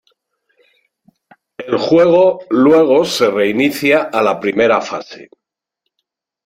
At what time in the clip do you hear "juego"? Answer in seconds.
1.77-2.39